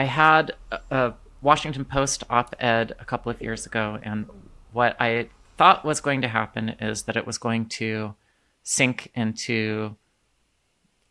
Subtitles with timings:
[0.00, 0.54] I had
[0.90, 1.12] a,
[1.42, 4.26] Washington Post op-ed a couple of years ago, and
[4.72, 8.14] what I thought was going to happen is that it was going to
[8.62, 9.96] sink into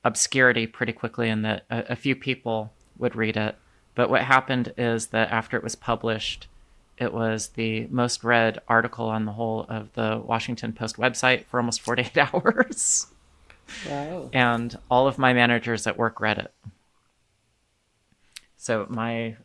[0.04, 3.60] obscurity pretty quickly, and that a, a few people would read it.
[3.94, 6.48] But what happened is that after it was published,
[6.98, 11.60] it was the most read article on the whole of the Washington Post website for
[11.60, 13.06] almost 48 hours.
[13.88, 14.32] Wow.
[14.34, 16.52] And all of my managers at work read it.
[18.62, 19.38] So my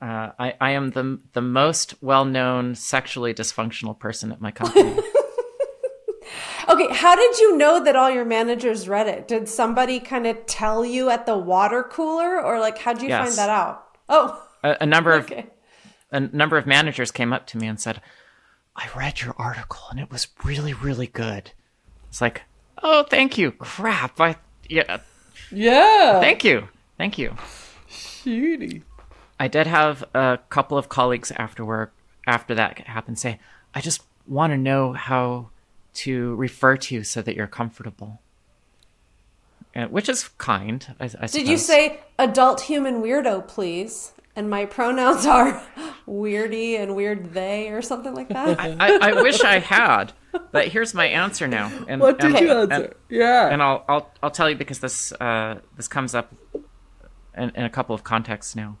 [0.00, 4.96] uh, I, I am the the most well known sexually dysfunctional person at my company.
[6.68, 9.26] Okay, how did you know that all your managers read it?
[9.26, 13.26] Did somebody kind of tell you at the water cooler, or like how'd you Yes.
[13.26, 13.86] find that out?
[14.08, 15.32] Oh, a, a number of
[16.12, 18.00] a number of managers came up to me and said,
[18.76, 21.50] "I read your article and it was really really good."
[22.08, 22.42] It's like,
[22.84, 23.50] "Oh, thank you.
[23.50, 24.20] Crap.
[24.20, 24.36] I
[24.68, 24.98] yeah,
[25.50, 26.20] Yeah.
[26.20, 26.68] thank you.
[26.98, 27.34] Thank you."
[28.22, 28.82] Cutie.
[29.38, 31.92] I did have a couple of colleagues after work
[32.26, 33.38] after that happened say,
[33.74, 35.50] "I just want to know how
[35.94, 38.20] to refer to you so that you're comfortable."
[39.74, 44.12] Uh, which is kind, I, I Did you say adult human weirdo, please?
[44.34, 45.62] And my pronouns are
[46.08, 48.58] weirdy and weird they or something like that.
[48.60, 50.12] I, I wish I had,
[50.50, 51.70] but here's my answer now.
[51.88, 52.96] And, What did and- you and- answer?
[53.08, 53.48] yeah.
[53.48, 56.32] and I'll I'll I'll tell you because this uh, this comes up
[57.40, 58.76] in, a couple of contexts now.